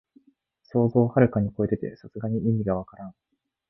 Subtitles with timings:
[0.63, 3.13] 想像をはるかにこえてて、さすがに意味がわからん